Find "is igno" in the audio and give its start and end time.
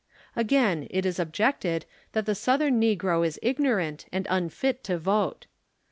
3.23-3.77